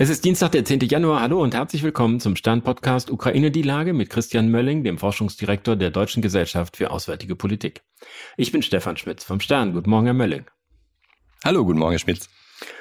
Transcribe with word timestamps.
Es 0.00 0.10
ist 0.10 0.24
Dienstag, 0.24 0.52
der 0.52 0.64
10. 0.64 0.78
Januar. 0.82 1.22
Hallo 1.22 1.42
und 1.42 1.54
herzlich 1.54 1.82
willkommen 1.82 2.20
zum 2.20 2.36
Stern-Podcast 2.36 3.10
Ukraine 3.10 3.50
die 3.50 3.62
Lage 3.62 3.92
mit 3.92 4.10
Christian 4.10 4.48
Mölling, 4.48 4.84
dem 4.84 4.96
Forschungsdirektor 4.96 5.74
der 5.74 5.90
Deutschen 5.90 6.22
Gesellschaft 6.22 6.76
für 6.76 6.92
Auswärtige 6.92 7.34
Politik. 7.34 7.82
Ich 8.36 8.52
bin 8.52 8.62
Stefan 8.62 8.96
Schmitz 8.96 9.24
vom 9.24 9.40
Stern. 9.40 9.72
Guten 9.72 9.90
Morgen, 9.90 10.06
Herr 10.06 10.14
Mölling. 10.14 10.44
Hallo, 11.44 11.64
guten 11.64 11.80
Morgen, 11.80 11.90
Herr 11.90 11.98
Schmitz. 11.98 12.30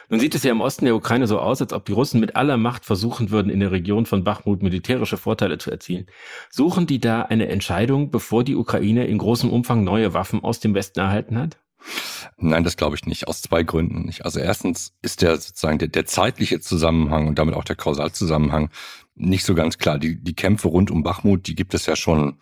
Nun 0.09 0.19
sieht 0.19 0.35
es 0.35 0.43
ja 0.43 0.51
im 0.51 0.61
Osten 0.61 0.85
der 0.85 0.95
Ukraine 0.95 1.25
so 1.25 1.39
aus, 1.39 1.59
als 1.59 1.73
ob 1.73 1.85
die 1.85 1.93
Russen 1.93 2.19
mit 2.19 2.35
aller 2.35 2.57
Macht 2.57 2.85
versuchen 2.85 3.31
würden, 3.31 3.49
in 3.49 3.61
der 3.61 3.71
Region 3.71 4.05
von 4.05 4.23
Bachmut 4.23 4.61
militärische 4.61 5.17
Vorteile 5.17 5.57
zu 5.57 5.71
erzielen. 5.71 6.05
Suchen 6.51 6.85
die 6.85 6.99
da 6.99 7.23
eine 7.23 7.47
Entscheidung, 7.47 8.11
bevor 8.11 8.43
die 8.43 8.55
Ukraine 8.55 9.07
in 9.07 9.17
großem 9.17 9.49
Umfang 9.49 9.83
neue 9.83 10.13
Waffen 10.13 10.43
aus 10.43 10.59
dem 10.59 10.75
Westen 10.75 10.99
erhalten 10.99 11.39
hat? 11.39 11.57
Nein, 12.37 12.63
das 12.63 12.77
glaube 12.77 12.95
ich 12.95 13.05
nicht. 13.05 13.27
Aus 13.27 13.41
zwei 13.41 13.63
Gründen 13.63 14.03
nicht. 14.03 14.25
Also 14.25 14.39
erstens 14.39 14.93
ist 15.01 15.21
der 15.21 15.37
sozusagen 15.37 15.79
der, 15.79 15.87
der 15.87 16.05
zeitliche 16.05 16.59
Zusammenhang 16.59 17.27
und 17.27 17.39
damit 17.39 17.55
auch 17.55 17.63
der 17.63 17.75
Kausalzusammenhang 17.75 18.69
nicht 19.15 19.45
so 19.45 19.55
ganz 19.55 19.77
klar. 19.77 19.97
Die, 19.97 20.21
die 20.21 20.35
Kämpfe 20.35 20.67
rund 20.67 20.91
um 20.91 21.03
Bachmut, 21.03 21.47
die 21.47 21.55
gibt 21.55 21.73
es 21.73 21.85
ja 21.85 21.95
schon 21.95 22.39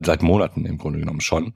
seit 0.00 0.22
Monaten 0.22 0.64
im 0.64 0.78
Grunde 0.78 1.00
genommen 1.00 1.20
schon. 1.20 1.54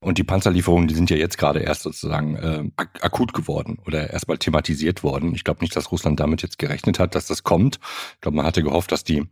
Und 0.00 0.18
die 0.18 0.24
Panzerlieferungen, 0.24 0.86
die 0.86 0.94
sind 0.94 1.10
ja 1.10 1.16
jetzt 1.16 1.38
gerade 1.38 1.58
erst 1.58 1.82
sozusagen 1.82 2.36
äh, 2.36 2.70
ak 2.76 3.04
akut 3.04 3.32
geworden 3.32 3.78
oder 3.84 4.10
erstmal 4.10 4.38
thematisiert 4.38 5.02
worden. 5.02 5.34
Ich 5.34 5.42
glaube 5.42 5.60
nicht, 5.60 5.74
dass 5.74 5.90
Russland 5.90 6.20
damit 6.20 6.42
jetzt 6.42 6.58
gerechnet 6.58 7.00
hat, 7.00 7.16
dass 7.16 7.26
das 7.26 7.42
kommt. 7.42 7.80
Ich 8.14 8.20
glaube, 8.20 8.36
man 8.36 8.46
hatte 8.46 8.62
gehofft, 8.62 8.92
dass 8.92 9.02
die 9.02 9.26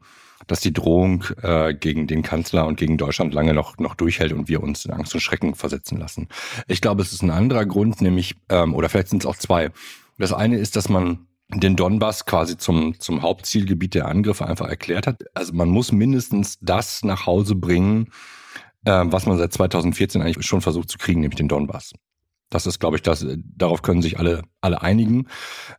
dass 0.46 0.60
die 0.60 0.72
Drohung 0.72 1.24
äh, 1.42 1.74
gegen 1.74 2.06
den 2.06 2.22
Kanzler 2.22 2.66
und 2.66 2.78
gegen 2.78 2.98
Deutschland 2.98 3.34
lange 3.34 3.54
noch, 3.54 3.78
noch 3.78 3.94
durchhält 3.94 4.32
und 4.32 4.48
wir 4.48 4.62
uns 4.62 4.84
in 4.84 4.92
Angst 4.92 5.14
und 5.14 5.20
Schrecken 5.20 5.54
versetzen 5.54 5.98
lassen. 5.98 6.28
Ich 6.68 6.80
glaube, 6.80 7.02
es 7.02 7.12
ist 7.12 7.22
ein 7.22 7.30
anderer 7.30 7.66
Grund, 7.66 8.00
nämlich, 8.00 8.36
ähm, 8.48 8.74
oder 8.74 8.88
vielleicht 8.88 9.08
sind 9.08 9.22
es 9.22 9.26
auch 9.26 9.36
zwei. 9.36 9.70
Das 10.18 10.32
eine 10.32 10.56
ist, 10.56 10.76
dass 10.76 10.88
man 10.88 11.26
den 11.48 11.76
Donbass 11.76 12.26
quasi 12.26 12.56
zum, 12.56 12.98
zum 12.98 13.22
Hauptzielgebiet 13.22 13.94
der 13.94 14.06
Angriffe 14.06 14.46
einfach 14.46 14.68
erklärt 14.68 15.06
hat. 15.06 15.22
Also 15.34 15.52
man 15.52 15.68
muss 15.68 15.92
mindestens 15.92 16.58
das 16.60 17.04
nach 17.04 17.26
Hause 17.26 17.54
bringen, 17.54 18.10
äh, 18.84 19.04
was 19.04 19.26
man 19.26 19.38
seit 19.38 19.52
2014 19.52 20.22
eigentlich 20.22 20.44
schon 20.46 20.60
versucht 20.60 20.90
zu 20.90 20.98
kriegen, 20.98 21.20
nämlich 21.20 21.36
den 21.36 21.48
Donbass. 21.48 21.92
Das 22.48 22.66
ist, 22.66 22.78
glaube 22.78 22.96
ich, 22.96 23.02
das, 23.02 23.26
darauf 23.56 23.82
können 23.82 24.02
sich 24.02 24.18
alle, 24.18 24.42
alle 24.60 24.80
einigen. 24.80 25.26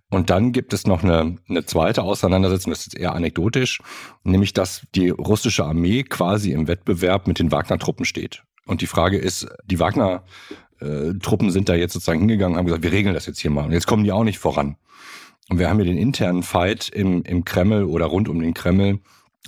Und 0.10 0.30
dann 0.30 0.52
gibt 0.52 0.74
es 0.74 0.86
noch 0.86 1.04
eine, 1.04 1.38
eine 1.48 1.66
zweite 1.66 2.04
Auseinandersetzung, 2.04 2.72
das 2.72 2.88
ist 2.88 2.98
eher 2.98 3.16
anekdotisch, 3.16 3.82
nämlich, 4.24 4.54
dass 4.54 4.86
die 4.94 5.10
russische 5.10 5.66
Armee 5.66 6.04
quasi 6.04 6.52
im 6.52 6.68
Wettbewerb 6.68 7.28
mit 7.28 7.40
den 7.40 7.52
Wagner-Truppen 7.52 8.06
steht. 8.06 8.44
Und 8.66 8.82
die 8.82 8.88
Frage 8.88 9.18
ist, 9.18 9.48
die 9.66 9.80
Wagner-Truppen 9.80 11.52
sind 11.52 11.70
da 11.70 11.76
jetzt 11.76 11.94
sozusagen 11.94 12.20
hingegangen, 12.20 12.58
haben 12.58 12.66
gesagt, 12.66 12.84
wir 12.84 12.92
regeln 12.92 13.16
das 13.16 13.28
jetzt 13.28 13.40
hier 13.40 13.52
mal. 13.52 13.66
Und 13.66 13.72
jetzt 13.72 13.88
kommen 13.88 14.04
die 14.04 14.12
auch 14.12 14.26
nicht 14.26 14.40
voran. 14.40 14.76
Und 15.50 15.60
wir 15.60 15.70
haben 15.70 15.78
hier 15.78 15.86
den 15.86 15.98
internen 15.98 16.44
Fight 16.44 16.90
im, 16.90 17.24
im 17.24 17.46
Kreml 17.46 17.86
oder 17.86 18.06
rund 18.06 18.28
um 18.28 18.42
den 18.42 18.54
Kreml. 18.54 19.00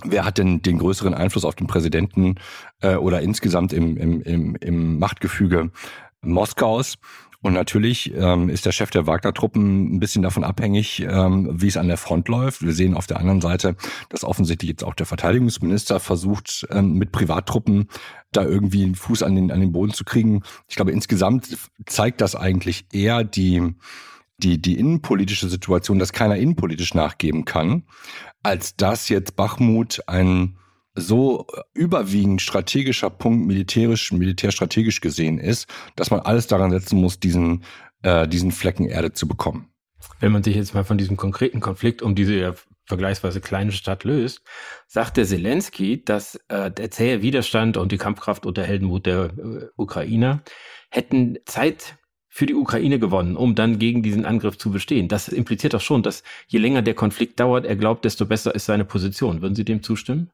Wer 0.06 0.24
hat 0.24 0.38
denn 0.38 0.62
den 0.62 0.78
größeren 0.78 1.14
Einfluss 1.14 1.44
auf 1.44 1.56
den 1.56 1.68
Präsidenten 1.68 2.36
äh, 2.82 2.96
oder 2.96 3.20
insgesamt 3.22 3.74
im, 3.74 3.98
im, 3.98 4.22
im, 4.22 4.56
im 4.56 5.00
Machtgefüge 5.00 5.72
Moskaus. 6.22 6.98
Und 7.42 7.54
natürlich 7.54 8.14
ähm, 8.16 8.50
ist 8.50 8.66
der 8.66 8.74
Chef 8.74 8.90
der 8.90 9.08
Wagner-Truppen 9.08 9.96
ein 9.96 10.00
bisschen 10.00 10.24
davon 10.24 10.44
abhängig, 10.44 11.02
ähm, 11.02 11.50
wie 11.54 11.68
es 11.68 11.78
an 11.78 11.88
der 11.88 11.96
Front 11.96 12.28
läuft. 12.28 12.62
Wir 12.64 12.74
sehen 12.74 12.96
auf 12.96 13.08
der 13.08 13.18
anderen 13.18 13.40
Seite, 13.40 13.78
dass 14.10 14.26
offensichtlich 14.26 14.70
jetzt 14.70 14.84
auch 14.84 14.94
der 14.94 15.06
Verteidigungsminister 15.06 16.02
versucht, 16.02 16.68
ähm, 16.70 16.96
mit 16.96 17.14
Privattruppen 17.14 17.88
da 18.34 18.44
irgendwie 18.44 18.84
einen 18.84 18.96
Fuß 18.96 19.24
an 19.24 19.36
den, 19.36 19.52
an 19.52 19.62
den 19.62 19.72
Boden 19.72 19.94
zu 19.94 20.04
kriegen. 20.04 20.44
Ich 20.68 20.76
glaube, 20.76 20.92
insgesamt 20.92 21.58
zeigt 21.86 22.20
das 22.20 22.36
eigentlich 22.36 22.88
eher 22.92 23.24
die, 23.24 23.74
die, 24.38 24.62
die 24.62 24.78
innenpolitische 24.78 25.48
Situation, 25.48 25.98
dass 25.98 26.12
keiner 26.12 26.36
innenpolitisch 26.36 26.94
nachgeben 26.94 27.46
kann, 27.46 27.84
als 28.44 28.76
dass 28.76 29.08
jetzt 29.08 29.38
Bachmut 29.38 30.02
ein 30.08 30.58
so 31.00 31.48
überwiegend 31.74 32.42
strategischer 32.42 33.10
Punkt 33.10 33.48
militärisch, 33.48 34.12
militärstrategisch 34.12 35.02
gesehen 35.02 35.40
ist, 35.40 35.68
dass 35.96 36.12
man 36.12 36.22
alles 36.22 36.48
daran 36.48 36.72
setzen 36.72 37.00
muss, 37.00 37.20
diesen, 37.20 37.64
äh, 38.02 38.28
diesen 38.28 38.52
Flecken 38.52 38.88
Erde 38.88 39.14
zu 39.14 39.28
bekommen. 39.28 39.70
Wenn 40.20 40.32
man 40.32 40.44
sich 40.44 40.56
jetzt 40.56 40.74
mal 40.74 40.84
von 40.84 40.98
diesem 40.98 41.18
konkreten 41.18 41.60
Konflikt 41.60 42.02
um 42.02 42.16
diese 42.16 42.56
vergleichsweise 42.86 43.42
kleine 43.42 43.72
Stadt 43.72 44.04
löst, 44.04 44.42
sagt 44.88 45.18
der 45.18 45.26
Zelensky, 45.26 46.04
dass 46.04 46.36
äh, 46.48 46.72
der 46.72 46.92
zähe 46.92 47.22
Widerstand 47.22 47.78
und 47.78 47.92
die 47.92 47.98
Kampfkraft 47.98 48.46
und 48.46 48.58
der 48.58 48.66
Heldenmut 48.66 49.06
der 49.06 49.26
äh, 49.26 49.68
Ukrainer 49.78 50.42
hätten 50.90 51.38
Zeit 51.46 51.98
für 52.28 52.46
die 52.46 52.56
Ukraine 52.56 53.00
gewonnen, 53.00 53.36
um 53.36 53.56
dann 53.56 53.80
gegen 53.80 54.04
diesen 54.04 54.26
Angriff 54.26 54.58
zu 54.58 54.72
bestehen. 54.72 55.08
Das 55.08 55.28
impliziert 55.28 55.74
doch 55.74 55.82
schon, 55.82 56.04
dass 56.04 56.24
je 56.48 56.60
länger 56.60 56.82
der 56.82 56.94
Konflikt 56.94 57.40
dauert, 57.40 57.66
er 57.66 57.76
glaubt, 57.76 58.06
desto 58.06 58.26
besser 58.26 58.54
ist 58.54 58.66
seine 58.66 58.86
Position. 58.86 59.42
Würden 59.42 59.56
Sie 59.56 59.66
dem 59.66 59.84
zustimmen? 59.84 60.30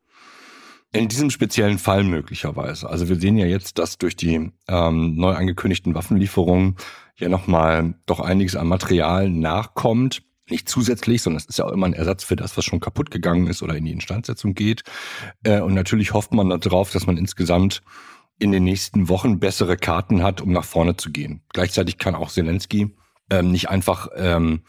In 0.96 1.08
diesem 1.10 1.30
speziellen 1.30 1.78
Fall 1.78 2.04
möglicherweise. 2.04 2.90
Also 2.90 3.10
wir 3.10 3.18
sehen 3.18 3.38
ja 3.38 3.46
jetzt, 3.46 3.80
dass 3.80 3.98
durch 3.98 4.16
die 4.16 4.52
ähm, 4.68 5.16
neu 5.16 5.34
angekündigten 5.34 5.94
Waffenlieferungen 5.94 6.78
ja 7.18 7.30
nochmal 7.30 7.96
doch 8.06 8.20
einiges 8.20 8.56
an 8.56 8.68
Material 8.68 9.30
nachkommt. 9.30 10.24
Nicht 10.50 10.70
zusätzlich, 10.70 11.22
sondern 11.22 11.40
es 11.40 11.46
ist 11.46 11.58
ja 11.58 11.66
auch 11.66 11.72
immer 11.72 11.88
ein 11.88 11.94
Ersatz 11.94 12.24
für 12.24 12.36
das, 12.36 12.56
was 12.56 12.66
schon 12.66 12.80
kaputt 12.80 13.12
gegangen 13.12 13.48
ist 13.48 13.64
oder 13.64 13.76
in 13.76 13.86
die 13.86 13.92
Instandsetzung 13.92 14.54
geht. 14.54 14.84
Äh, 15.44 15.62
und 15.62 15.74
natürlich 15.74 16.14
hofft 16.14 16.34
man 16.34 16.50
darauf, 16.50 16.92
dass 16.92 17.08
man 17.08 17.18
insgesamt 17.18 17.82
in 18.38 18.52
den 18.52 18.64
nächsten 18.64 19.10
Wochen 19.10 19.40
bessere 19.40 19.78
Karten 19.78 20.24
hat, 20.24 20.42
um 20.42 20.52
nach 20.52 20.66
vorne 20.66 20.98
zu 20.98 21.12
gehen. 21.12 21.42
Gleichzeitig 21.54 21.98
kann 21.98 22.16
auch 22.16 22.30
Zelensky 22.30 22.96
ähm, 23.30 23.52
nicht 23.52 23.70
einfach 23.70 24.10
ähm, 24.16 24.62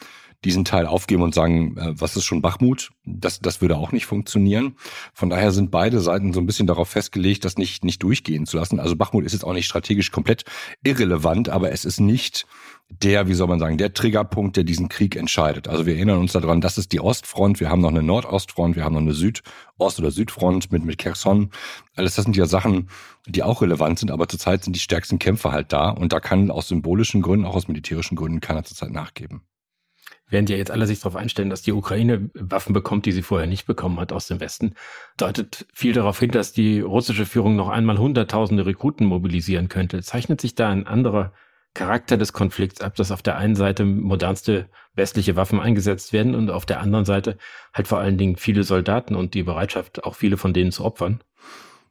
diesen 0.47 0.65
Teil 0.65 0.87
aufgeben 0.87 1.23
und 1.23 1.34
sagen, 1.34 1.77
äh, 1.77 1.93
was 2.01 2.17
ist 2.17 2.25
schon 2.25 2.41
Bachmut? 2.41 2.91
Das, 3.05 3.41
das 3.41 3.61
würde 3.61 3.77
auch 3.77 3.93
nicht 3.93 4.07
funktionieren. 4.07 4.77
Von 5.12 5.29
daher 5.29 5.53
sind 5.53 5.71
beide 5.71 6.01
Seiten 6.01 6.33
so 6.33 6.41
ein 6.41 6.47
bisschen 6.47 6.67
darauf 6.67 6.89
festgelegt, 6.89 7.45
das 7.45 7.59
nicht, 7.59 7.84
nicht 7.84 8.03
durchgehen 8.03 8.47
zu 8.47 8.57
lassen. 8.57 8.81
Also 8.81 8.97
Bachmut 8.97 9.25
ist 9.25 9.33
jetzt 9.33 9.45
auch 9.45 9.53
nicht 9.53 9.67
strategisch 9.67 10.11
komplett 10.11 10.45
irrelevant, 10.83 11.49
aber 11.49 11.73
es 11.73 11.84
ist 11.84 12.01
nicht 12.01 12.47
der, 12.89 13.27
wie 13.27 13.34
soll 13.34 13.49
man 13.49 13.59
sagen, 13.59 13.79
der 13.79 13.93
Triggerpunkt, 13.95 14.57
der 14.57 14.65
diesen 14.65 14.89
Krieg 14.89 15.17
entscheidet. 15.17 15.69
Also 15.69 15.87
wir 15.87 15.97
erinnern 15.97 16.19
uns 16.19 16.33
daran, 16.33 16.61
das 16.61 16.78
ist 16.78 16.93
die 16.93 17.01
Ostfront, 17.01 17.59
wir 17.59 17.69
haben 17.69 17.81
noch 17.81 17.91
eine 17.91 18.03
Nordostfront, 18.03 18.77
wir 18.77 18.84
haben 18.84 18.95
noch 18.95 19.01
eine 19.01 19.13
Südost- 19.13 19.99
oder 19.99 20.11
Südfront 20.11 20.71
mit, 20.71 20.84
mit 20.84 20.99
Kherson. 20.99 21.51
Alles 21.97 22.15
das 22.15 22.25
sind 22.25 22.37
ja 22.37 22.47
Sachen, 22.47 22.89
die 23.27 23.43
auch 23.43 23.61
relevant 23.61 23.99
sind, 23.99 24.11
aber 24.11 24.28
zurzeit 24.28 24.63
sind 24.63 24.77
die 24.77 24.81
stärksten 24.81 25.19
Kämpfer 25.19 25.51
halt 25.51 25.73
da 25.73 25.91
und 25.91 26.13
da 26.13 26.21
kann 26.21 26.51
aus 26.51 26.69
symbolischen 26.69 27.23
Gründen, 27.23 27.45
auch 27.45 27.57
aus 27.57 27.69
militärischen 27.69 28.17
Gründen 28.17 28.41
keiner 28.41 28.63
zurzeit 28.63 28.93
nachgeben 28.93 29.43
während 30.29 30.51
ja 30.51 30.57
jetzt 30.57 30.71
alle 30.71 30.87
sich 30.87 31.01
darauf 31.01 31.17
einstellen, 31.17 31.51
dass 31.51 31.63
die 31.63 31.73
Ukraine 31.73 32.31
Waffen 32.35 32.73
bekommt, 32.73 33.07
die 33.07 33.13
sie 33.13 33.23
vorher 33.23 33.47
nicht 33.47 33.67
bekommen 33.67 34.01
hat 34.01 34.13
aus 34.13 34.27
dem 34.27 34.41
Westen, 34.41 34.75
deutet 35.17 35.67
viel 35.73 35.93
darauf 35.93 36.19
hin, 36.19 36.31
dass 36.31 36.53
die 36.53 36.81
russische 36.81 37.27
Führung 37.27 37.57
noch 37.57 37.69
einmal 37.69 37.99
Hunderttausende 37.99 38.67
Rekruten 38.67 39.07
mobilisieren 39.07 39.69
könnte. 39.69 40.03
Zeichnet 40.03 40.41
sich 40.41 40.55
da 40.55 40.69
ein 40.69 40.87
anderer 40.87 41.33
Charakter 41.75 42.17
des 42.17 42.33
Konflikts 42.33 42.81
ab, 42.81 42.95
dass 42.97 43.13
auf 43.13 43.23
der 43.23 43.37
einen 43.37 43.55
Seite 43.55 43.85
modernste 43.85 44.69
westliche 44.95 45.37
Waffen 45.37 45.61
eingesetzt 45.61 46.13
werden 46.15 46.35
und 46.35 46.51
auf 46.51 46.65
der 46.65 46.81
anderen 46.81 47.05
Seite 47.05 47.37
halt 47.75 47.87
vor 47.87 47.99
allen 47.99 48.17
Dingen 48.17 48.37
viele 48.37 48.63
Soldaten 48.63 49.15
und 49.15 49.35
die 49.35 49.43
Bereitschaft, 49.43 50.05
auch 50.05 50.15
viele 50.15 50.39
von 50.39 50.55
denen 50.55 50.73
zu 50.73 50.85
opfern? 50.85 51.21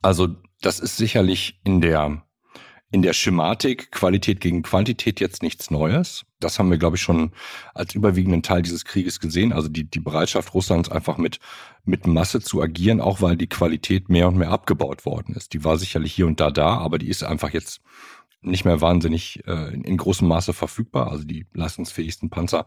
Also 0.02 0.30
das 0.62 0.80
ist 0.80 0.98
sicherlich 0.98 1.60
in 1.64 1.82
der 1.82 2.24
in 2.96 3.02
der 3.02 3.12
Schematik 3.12 3.92
Qualität 3.92 4.40
gegen 4.40 4.64
Quantität 4.64 5.20
jetzt 5.20 5.44
nichts 5.44 5.70
Neues. 5.70 6.26
Das 6.40 6.58
haben 6.58 6.72
wir, 6.72 6.78
glaube 6.78 6.96
ich, 6.96 7.02
schon 7.02 7.34
als 7.74 7.94
überwiegenden 7.94 8.42
Teil 8.42 8.62
dieses 8.62 8.86
Krieges 8.86 9.20
gesehen. 9.20 9.52
Also 9.52 9.68
die, 9.68 9.84
die 9.84 10.00
Bereitschaft 10.00 10.54
Russlands 10.54 10.90
einfach 10.90 11.18
mit, 11.18 11.40
mit 11.84 12.08
Masse 12.08 12.40
zu 12.40 12.62
agieren, 12.62 13.02
auch 13.02 13.22
weil 13.22 13.36
die 13.36 13.50
Qualität 13.50 14.08
mehr 14.08 14.30
und 14.30 14.38
mehr 14.38 14.50
abgebaut 14.50 15.06
worden 15.06 15.36
ist. 15.36 15.52
Die 15.52 15.66
war 15.66 15.78
sicherlich 15.78 16.14
hier 16.14 16.26
und 16.26 16.40
da 16.40 16.52
da, 16.52 16.78
aber 16.78 16.98
die 16.98 17.10
ist 17.10 17.22
einfach 17.26 17.50
jetzt 17.50 17.82
nicht 18.42 18.66
mehr 18.66 18.82
wahnsinnig 18.82 19.44
äh, 19.48 19.74
in, 19.74 19.84
in 19.84 19.98
großem 19.98 20.28
Maße 20.28 20.54
verfügbar. 20.54 21.12
Also 21.12 21.24
die 21.24 21.48
leistungsfähigsten 21.54 22.30
Panzer 22.30 22.66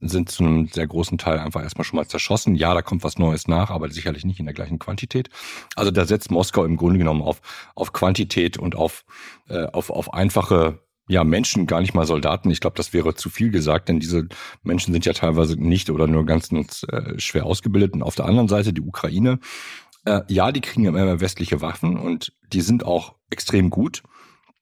sind 0.00 0.30
zu 0.30 0.44
einem 0.44 0.68
sehr 0.68 0.86
großen 0.86 1.18
Teil 1.18 1.38
einfach 1.38 1.62
erstmal 1.62 1.84
schon 1.84 1.96
mal 1.96 2.06
zerschossen. 2.06 2.54
Ja, 2.54 2.74
da 2.74 2.82
kommt 2.82 3.04
was 3.04 3.18
Neues 3.18 3.48
nach, 3.48 3.70
aber 3.70 3.90
sicherlich 3.90 4.24
nicht 4.24 4.40
in 4.40 4.46
der 4.46 4.54
gleichen 4.54 4.78
Quantität. 4.78 5.30
Also 5.76 5.90
da 5.90 6.04
setzt 6.04 6.30
Moskau 6.30 6.64
im 6.64 6.76
Grunde 6.76 6.98
genommen 6.98 7.22
auf, 7.22 7.40
auf 7.74 7.92
Quantität 7.92 8.58
und 8.58 8.74
auf, 8.74 9.04
äh, 9.48 9.66
auf, 9.66 9.90
auf 9.90 10.12
einfache 10.12 10.80
ja, 11.06 11.22
Menschen, 11.22 11.66
gar 11.66 11.80
nicht 11.80 11.94
mal 11.94 12.06
Soldaten. 12.06 12.50
Ich 12.50 12.60
glaube, 12.60 12.76
das 12.76 12.92
wäre 12.92 13.14
zu 13.14 13.28
viel 13.28 13.50
gesagt, 13.50 13.88
denn 13.88 14.00
diese 14.00 14.26
Menschen 14.62 14.92
sind 14.92 15.04
ja 15.04 15.12
teilweise 15.12 15.56
nicht 15.56 15.90
oder 15.90 16.06
nur 16.06 16.24
ganz 16.24 16.50
äh, 16.52 17.18
schwer 17.18 17.44
ausgebildet. 17.44 17.92
Und 17.92 18.02
auf 18.02 18.14
der 18.14 18.24
anderen 18.24 18.48
Seite 18.48 18.72
die 18.72 18.80
Ukraine. 18.80 19.38
Äh, 20.06 20.22
ja, 20.28 20.50
die 20.50 20.60
kriegen 20.60 20.86
immer 20.86 21.20
westliche 21.20 21.60
Waffen 21.60 21.98
und 21.98 22.32
die 22.52 22.62
sind 22.62 22.84
auch 22.84 23.16
extrem 23.30 23.70
gut. 23.70 24.02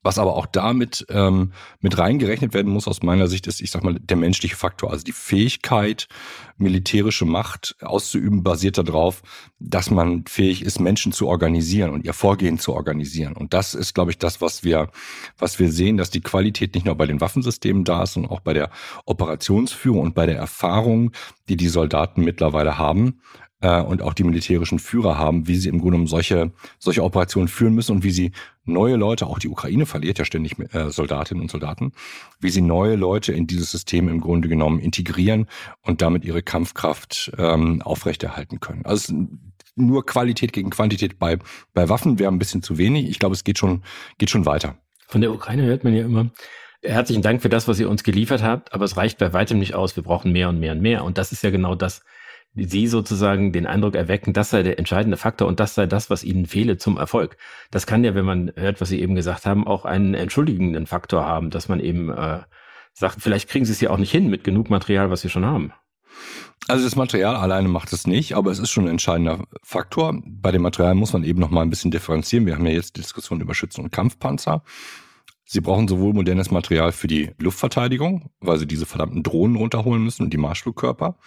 Was 0.02 0.18
aber 0.18 0.34
auch 0.36 0.46
damit 0.46 1.06
ähm, 1.10 1.52
mit 1.80 1.96
reingerechnet 1.98 2.54
werden 2.54 2.72
muss 2.72 2.88
aus 2.88 3.02
meiner 3.02 3.28
Sicht, 3.28 3.46
ist, 3.46 3.60
ich 3.60 3.70
sag 3.70 3.84
mal, 3.84 3.94
der 3.94 4.16
menschliche 4.16 4.56
Faktor. 4.56 4.90
Also 4.90 5.04
die 5.04 5.12
Fähigkeit, 5.12 6.08
militärische 6.56 7.24
Macht 7.24 7.76
auszuüben, 7.80 8.42
basiert 8.42 8.78
darauf, 8.78 9.22
dass 9.60 9.90
man 9.90 10.24
fähig 10.26 10.62
ist, 10.62 10.80
Menschen 10.80 11.12
zu 11.12 11.28
organisieren 11.28 11.90
und 11.90 12.04
ihr 12.04 12.14
Vorgehen 12.14 12.58
zu 12.58 12.72
organisieren. 12.72 13.34
Und 13.34 13.54
das 13.54 13.74
ist, 13.74 13.94
glaube 13.94 14.10
ich, 14.10 14.18
das, 14.18 14.40
was 14.40 14.64
wir, 14.64 14.90
was 15.38 15.58
wir 15.58 15.70
sehen, 15.70 15.96
dass 15.96 16.10
die 16.10 16.20
Qualität 16.20 16.74
nicht 16.74 16.86
nur 16.86 16.96
bei 16.96 17.06
den 17.06 17.20
Waffensystemen 17.20 17.84
da 17.84 18.02
ist, 18.02 18.14
sondern 18.14 18.32
auch 18.32 18.40
bei 18.40 18.54
der 18.54 18.70
Operationsführung 19.04 20.00
und 20.00 20.14
bei 20.14 20.26
der 20.26 20.36
Erfahrung, 20.36 21.12
die 21.48 21.56
die 21.56 21.68
Soldaten 21.68 22.22
mittlerweile 22.24 22.78
haben 22.78 23.20
äh, 23.62 23.80
und 23.80 24.02
auch 24.02 24.12
die 24.12 24.24
militärischen 24.24 24.78
Führer 24.78 25.16
haben, 25.16 25.48
wie 25.48 25.56
sie 25.56 25.68
im 25.68 25.78
Grunde 25.78 25.92
genommen 25.92 26.06
solche, 26.06 26.52
solche 26.78 27.02
Operationen 27.02 27.48
führen 27.48 27.74
müssen 27.74 27.96
und 27.96 28.04
wie 28.04 28.10
sie 28.10 28.32
neue 28.64 28.96
Leute, 28.96 29.26
auch 29.26 29.38
die 29.38 29.48
Ukraine 29.48 29.86
verliert 29.86 30.18
ja 30.18 30.24
ständig 30.24 30.58
äh, 30.74 30.90
Soldatinnen 30.90 31.42
und 31.42 31.50
Soldaten, 31.50 31.92
wie 32.40 32.50
sie 32.50 32.60
neue 32.60 32.96
Leute 32.96 33.32
in 33.32 33.46
dieses 33.46 33.70
System 33.70 34.08
im 34.08 34.20
Grunde 34.20 34.48
genommen 34.48 34.80
integrieren 34.80 35.46
und 35.80 36.02
damit 36.02 36.24
ihre 36.24 36.42
Kampfkraft 36.42 37.32
ähm, 37.38 37.80
aufrechterhalten 37.82 38.60
können. 38.60 38.84
Also 38.84 39.14
nur 39.74 40.04
Qualität 40.04 40.52
gegen 40.52 40.70
Quantität 40.70 41.18
bei, 41.18 41.38
bei 41.72 41.88
Waffen 41.88 42.18
wäre 42.18 42.30
ein 42.30 42.38
bisschen 42.38 42.62
zu 42.62 42.78
wenig. 42.78 43.08
Ich 43.08 43.18
glaube, 43.18 43.34
es 43.34 43.44
geht 43.44 43.58
schon, 43.58 43.82
geht 44.18 44.30
schon 44.30 44.44
weiter. 44.44 44.76
Von 45.06 45.20
der 45.20 45.32
Ukraine 45.32 45.64
hört 45.64 45.84
man 45.84 45.94
ja 45.94 46.04
immer, 46.04 46.30
herzlichen 46.82 47.22
Dank 47.22 47.42
für 47.42 47.48
das, 47.48 47.68
was 47.68 47.78
ihr 47.78 47.88
uns 47.88 48.02
geliefert 48.02 48.42
habt, 48.42 48.72
aber 48.74 48.84
es 48.84 48.96
reicht 48.96 49.18
bei 49.18 49.32
weitem 49.32 49.58
nicht 49.58 49.74
aus. 49.74 49.96
Wir 49.96 50.02
brauchen 50.02 50.32
mehr 50.32 50.48
und 50.48 50.58
mehr 50.58 50.72
und 50.72 50.80
mehr. 50.80 51.04
Und 51.04 51.16
das 51.18 51.32
ist 51.32 51.42
ja 51.42 51.50
genau 51.50 51.74
das, 51.74 52.02
sie 52.54 52.86
sozusagen 52.86 53.52
den 53.52 53.66
Eindruck 53.66 53.94
erwecken, 53.94 54.32
das 54.32 54.50
sei 54.50 54.62
der 54.62 54.78
entscheidende 54.78 55.16
Faktor 55.16 55.48
und 55.48 55.60
das 55.60 55.74
sei 55.74 55.86
das, 55.86 56.10
was 56.10 56.24
ihnen 56.24 56.46
fehle 56.46 56.76
zum 56.76 56.98
Erfolg. 56.98 57.36
Das 57.70 57.86
kann 57.86 58.04
ja, 58.04 58.14
wenn 58.14 58.24
man 58.24 58.52
hört, 58.56 58.80
was 58.80 58.90
Sie 58.90 59.00
eben 59.00 59.14
gesagt 59.14 59.46
haben, 59.46 59.66
auch 59.66 59.84
einen 59.84 60.14
entschuldigenden 60.14 60.86
Faktor 60.86 61.24
haben, 61.24 61.50
dass 61.50 61.68
man 61.68 61.80
eben 61.80 62.10
äh, 62.10 62.40
sagt, 62.92 63.20
vielleicht 63.20 63.48
kriegen 63.48 63.64
Sie 63.64 63.72
es 63.72 63.80
ja 63.80 63.90
auch 63.90 63.98
nicht 63.98 64.10
hin 64.10 64.28
mit 64.28 64.44
genug 64.44 64.70
Material, 64.70 65.10
was 65.10 65.22
Sie 65.22 65.30
schon 65.30 65.46
haben. 65.46 65.72
Also 66.68 66.84
das 66.84 66.94
Material 66.94 67.36
alleine 67.36 67.68
macht 67.68 67.92
es 67.92 68.06
nicht, 68.06 68.34
aber 68.36 68.50
es 68.50 68.58
ist 68.58 68.70
schon 68.70 68.84
ein 68.84 68.90
entscheidender 68.90 69.44
Faktor. 69.64 70.20
Bei 70.24 70.52
dem 70.52 70.62
Material 70.62 70.94
muss 70.94 71.12
man 71.12 71.24
eben 71.24 71.40
noch 71.40 71.50
mal 71.50 71.62
ein 71.62 71.70
bisschen 71.70 71.90
differenzieren. 71.90 72.46
Wir 72.46 72.54
haben 72.54 72.66
ja 72.66 72.72
jetzt 72.72 72.96
die 72.96 73.00
Diskussion 73.00 73.40
über 73.40 73.54
Schützen- 73.54 73.82
und 73.82 73.90
Kampfpanzer. 73.90 74.62
Sie 75.44 75.60
brauchen 75.60 75.88
sowohl 75.88 76.12
modernes 76.12 76.50
Material 76.50 76.92
für 76.92 77.08
die 77.08 77.30
Luftverteidigung, 77.38 78.30
weil 78.40 78.58
sie 78.58 78.66
diese 78.66 78.86
verdammten 78.86 79.22
Drohnen 79.22 79.56
runterholen 79.56 80.02
müssen 80.02 80.22
und 80.22 80.32
die 80.32 80.38
Marschflugkörper. 80.38 81.18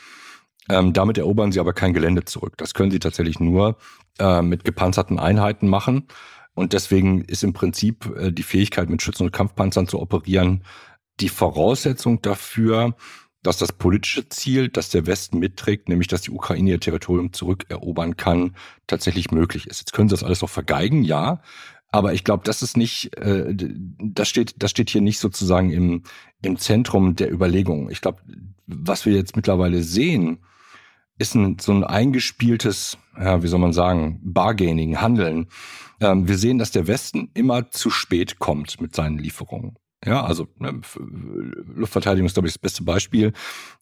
Ähm, 0.69 0.93
damit 0.93 1.17
erobern 1.17 1.51
sie 1.51 1.59
aber 1.59 1.73
kein 1.73 1.93
Gelände 1.93 2.25
zurück. 2.25 2.53
Das 2.57 2.73
können 2.73 2.91
sie 2.91 2.99
tatsächlich 2.99 3.39
nur 3.39 3.77
äh, 4.19 4.41
mit 4.41 4.63
gepanzerten 4.63 5.19
Einheiten 5.19 5.67
machen. 5.67 6.07
Und 6.55 6.73
deswegen 6.73 7.21
ist 7.21 7.43
im 7.43 7.53
Prinzip 7.53 8.11
äh, 8.17 8.31
die 8.31 8.43
Fähigkeit, 8.43 8.89
mit 8.89 9.01
Schützen- 9.01 9.23
und 9.23 9.31
Kampfpanzern 9.31 9.87
zu 9.87 9.99
operieren, 9.99 10.63
die 11.19 11.29
Voraussetzung 11.29 12.21
dafür, 12.21 12.95
dass 13.43 13.57
das 13.57 13.71
politische 13.71 14.27
Ziel, 14.27 14.69
das 14.69 14.89
der 14.89 15.05
Westen 15.05 15.37
mitträgt, 15.37 15.87
nämlich 15.87 16.07
dass 16.07 16.21
die 16.21 16.31
Ukraine 16.31 16.71
ihr 16.71 16.79
Territorium 16.79 17.31
zurückerobern 17.31 18.17
kann, 18.17 18.55
tatsächlich 18.87 19.29
möglich 19.31 19.67
ist. 19.67 19.79
Jetzt 19.79 19.93
können 19.93 20.09
sie 20.09 20.13
das 20.13 20.23
alles 20.23 20.41
noch 20.41 20.49
vergeigen, 20.49 21.03
ja. 21.03 21.41
Aber 21.91 22.13
ich 22.13 22.23
glaube, 22.23 22.43
das 22.43 22.63
ist 22.63 22.75
nicht, 22.75 23.15
äh, 23.17 23.53
das 23.99 24.27
steht, 24.27 24.55
das 24.57 24.71
steht 24.71 24.89
hier 24.89 25.01
nicht 25.01 25.19
sozusagen 25.19 25.71
im, 25.71 26.03
im 26.41 26.57
Zentrum 26.57 27.15
der 27.15 27.31
Überlegungen. 27.31 27.91
Ich 27.91 28.01
glaube, 28.01 28.19
was 28.65 29.05
wir 29.05 29.13
jetzt 29.13 29.35
mittlerweile 29.35 29.83
sehen, 29.83 30.39
ist 31.17 31.35
ein, 31.35 31.57
so 31.59 31.71
ein 31.71 31.83
eingespieltes, 31.83 32.97
ja, 33.17 33.41
wie 33.41 33.47
soll 33.47 33.59
man 33.59 33.73
sagen, 33.73 34.19
Bargaining, 34.23 35.01
Handeln. 35.01 35.47
Ähm, 36.01 36.27
wir 36.27 36.37
sehen, 36.37 36.57
dass 36.57 36.71
der 36.71 36.87
Westen 36.87 37.29
immer 37.33 37.71
zu 37.71 37.89
spät 37.89 38.39
kommt 38.39 38.81
mit 38.81 38.95
seinen 38.95 39.17
Lieferungen. 39.17 39.77
Ja, 40.05 40.23
also 40.23 40.47
ne, 40.59 40.81
Luftverteidigung 41.75 42.27
ist, 42.27 42.33
glaube 42.33 42.47
ich, 42.47 42.53
das 42.53 42.59
beste 42.59 42.83
Beispiel. 42.83 43.33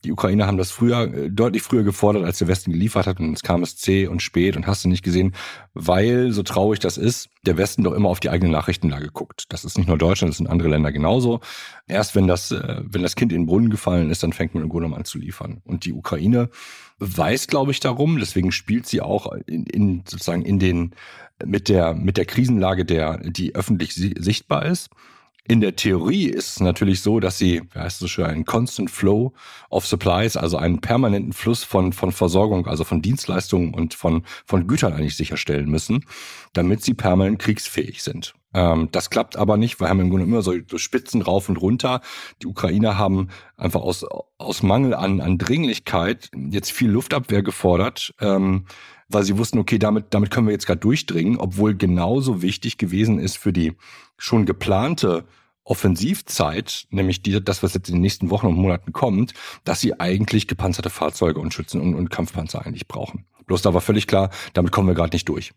Die 0.05 0.11
Ukrainer 0.11 0.47
haben 0.47 0.57
das 0.57 0.71
früher, 0.71 1.13
äh, 1.13 1.29
deutlich 1.29 1.63
früher 1.63 1.83
gefordert, 1.83 2.23
als 2.23 2.37
der 2.39 2.47
Westen 2.47 2.71
geliefert 2.71 3.07
hat. 3.07 3.19
Und 3.19 3.33
es 3.33 3.43
kam 3.43 3.61
es 3.61 3.75
zäh 3.75 4.07
und 4.07 4.21
spät 4.21 4.55
und 4.55 4.65
hast 4.65 4.85
du 4.85 4.89
nicht 4.89 5.03
gesehen, 5.03 5.35
weil, 5.73 6.31
so 6.31 6.41
traurig 6.41 6.79
das 6.79 6.97
ist, 6.97 7.29
der 7.45 7.57
Westen 7.57 7.83
doch 7.83 7.93
immer 7.93 8.07
auf 8.07 8.21
die 8.21 8.29
eigene 8.29 8.51
Nachrichtenlage 8.51 9.09
guckt. 9.09 9.45
Das 9.49 9.65
ist 9.65 9.77
nicht 9.77 9.87
nur 9.87 9.97
Deutschland, 9.97 10.31
das 10.31 10.37
sind 10.37 10.47
andere 10.47 10.69
Länder 10.69 10.93
genauso. 10.93 11.41
Erst 11.87 12.15
wenn 12.15 12.27
das, 12.27 12.51
äh, 12.51 12.81
wenn 12.85 13.03
das 13.03 13.17
Kind 13.17 13.33
in 13.33 13.41
den 13.41 13.45
Brunnen 13.45 13.69
gefallen 13.69 14.09
ist, 14.09 14.23
dann 14.23 14.31
fängt 14.31 14.53
man 14.53 14.63
im 14.63 14.69
Grunde 14.69 14.95
an 14.95 15.03
zu 15.03 15.17
liefern. 15.17 15.61
Und 15.65 15.83
die 15.83 15.93
Ukraine 15.93 16.49
weiß, 16.99 17.47
glaube 17.47 17.71
ich, 17.71 17.81
darum. 17.81 18.17
Deswegen 18.17 18.53
spielt 18.53 18.87
sie 18.87 19.01
auch 19.01 19.33
in, 19.45 19.65
in 19.65 20.03
sozusagen 20.07 20.43
in 20.43 20.59
den, 20.59 20.95
mit 21.43 21.67
der, 21.67 21.93
mit 21.93 22.15
der 22.15 22.25
Krisenlage, 22.25 22.85
der, 22.85 23.17
die 23.17 23.55
öffentlich 23.55 23.93
sichtbar 23.93 24.65
ist. 24.65 24.89
In 25.45 25.59
der 25.59 25.75
Theorie 25.75 26.27
ist 26.27 26.51
es 26.51 26.59
natürlich 26.61 27.01
so, 27.01 27.19
dass 27.19 27.37
sie, 27.37 27.63
wie 27.73 27.79
heißt 27.79 27.95
es 27.95 27.99
so 27.99 28.07
schön, 28.07 28.25
einen 28.25 28.45
Constant 28.45 28.89
Flow 28.89 29.33
of 29.69 29.85
Supplies, 29.85 30.37
also 30.37 30.55
einen 30.55 30.79
permanenten 30.79 31.33
Fluss 31.33 31.65
von, 31.65 31.91
von 31.91 32.13
Versorgung, 32.13 32.65
also 32.65 32.85
von 32.85 33.01
Dienstleistungen 33.01 33.73
und 33.73 33.93
von, 33.93 34.23
von 34.45 34.67
Gütern 34.67 34.93
eigentlich 34.93 35.17
sicherstellen 35.17 35.69
müssen, 35.69 36.05
damit 36.53 36.81
sie 36.81 36.93
permanent 36.93 37.39
kriegsfähig 37.39 38.01
sind. 38.03 38.33
Ähm, 38.53 38.87
das 38.93 39.09
klappt 39.09 39.35
aber 39.35 39.57
nicht, 39.57 39.81
weil 39.81 39.89
haben 39.89 39.99
im 39.99 40.09
Grunde 40.09 40.25
immer 40.25 40.43
so, 40.43 40.53
so 40.69 40.77
Spitzen 40.77 41.21
rauf 41.21 41.49
und 41.49 41.57
runter. 41.57 41.99
Die 42.41 42.47
Ukrainer 42.47 42.97
haben 42.97 43.27
einfach 43.57 43.81
aus, 43.81 44.05
aus 44.37 44.63
Mangel 44.63 44.93
an, 44.93 45.19
an 45.19 45.37
Dringlichkeit 45.37 46.31
jetzt 46.51 46.71
viel 46.71 46.89
Luftabwehr 46.89 47.43
gefordert. 47.43 48.13
Ähm, 48.21 48.65
weil 49.13 49.23
sie 49.23 49.37
wussten, 49.37 49.59
okay, 49.59 49.77
damit, 49.77 50.07
damit 50.11 50.31
können 50.31 50.47
wir 50.47 50.53
jetzt 50.53 50.65
gerade 50.65 50.79
durchdringen, 50.79 51.37
obwohl 51.37 51.75
genauso 51.75 52.41
wichtig 52.41 52.77
gewesen 52.77 53.19
ist 53.19 53.37
für 53.37 53.53
die 53.53 53.73
schon 54.17 54.45
geplante 54.45 55.25
Offensivzeit, 55.63 56.87
nämlich 56.89 57.21
die, 57.21 57.43
das, 57.43 57.63
was 57.63 57.73
jetzt 57.73 57.87
in 57.89 57.95
den 57.95 58.01
nächsten 58.01 58.29
Wochen 58.29 58.47
und 58.47 58.55
Monaten 58.55 58.91
kommt, 58.91 59.33
dass 59.63 59.79
sie 59.79 59.99
eigentlich 59.99 60.47
gepanzerte 60.47 60.89
Fahrzeuge 60.89 61.39
und 61.39 61.53
Schützen 61.53 61.79
und, 61.79 61.95
und 61.95 62.09
Kampfpanzer 62.09 62.65
eigentlich 62.65 62.87
brauchen. 62.87 63.25
Bloß 63.45 63.61
da 63.61 63.73
war 63.73 63.81
völlig 63.81 64.07
klar, 64.07 64.29
damit 64.53 64.71
kommen 64.71 64.87
wir 64.87 64.95
gerade 64.95 65.15
nicht 65.15 65.29
durch. 65.29 65.53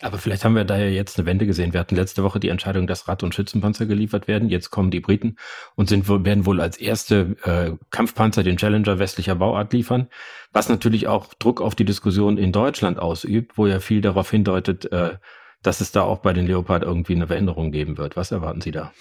Aber 0.00 0.18
vielleicht 0.18 0.44
haben 0.44 0.54
wir 0.54 0.64
da 0.64 0.76
ja 0.76 0.88
jetzt 0.88 1.18
eine 1.18 1.24
Wende 1.26 1.46
gesehen. 1.46 1.72
Wir 1.72 1.80
hatten 1.80 1.96
letzte 1.96 2.22
Woche 2.22 2.38
die 2.38 2.50
Entscheidung, 2.50 2.86
dass 2.86 3.08
Rad- 3.08 3.22
und 3.22 3.34
Schützenpanzer 3.34 3.86
geliefert 3.86 4.28
werden. 4.28 4.50
Jetzt 4.50 4.70
kommen 4.70 4.90
die 4.90 5.00
Briten 5.00 5.36
und 5.74 5.88
sind, 5.88 6.06
werden 6.06 6.44
wohl 6.44 6.60
als 6.60 6.76
erste 6.76 7.36
äh, 7.44 7.72
Kampfpanzer 7.90 8.42
den 8.42 8.58
Challenger 8.58 8.98
westlicher 8.98 9.36
Bauart 9.36 9.72
liefern, 9.72 10.08
was 10.52 10.68
natürlich 10.68 11.08
auch 11.08 11.32
Druck 11.34 11.62
auf 11.62 11.74
die 11.74 11.86
Diskussion 11.86 12.36
in 12.36 12.52
Deutschland 12.52 12.98
ausübt, 12.98 13.56
wo 13.56 13.66
ja 13.66 13.80
viel 13.80 14.02
darauf 14.02 14.30
hindeutet, 14.30 14.92
äh, 14.92 15.16
dass 15.62 15.80
es 15.80 15.92
da 15.92 16.02
auch 16.02 16.18
bei 16.18 16.34
den 16.34 16.46
Leopard 16.46 16.82
irgendwie 16.82 17.14
eine 17.14 17.28
Veränderung 17.28 17.72
geben 17.72 17.96
wird. 17.96 18.16
Was 18.16 18.32
erwarten 18.32 18.60
Sie 18.60 18.72
da? 18.72 18.92